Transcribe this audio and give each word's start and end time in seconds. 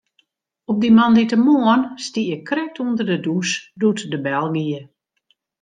Op 0.69 0.77
dy 0.81 0.89
moandeitemoarn 0.95 1.83
stie 2.05 2.27
ik 2.35 2.43
krekt 2.49 2.81
ûnder 2.85 3.05
de 3.11 3.17
dûs 3.25 3.49
doe't 3.79 4.03
de 4.11 4.19
bel 4.25 4.45
gie. 4.55 4.79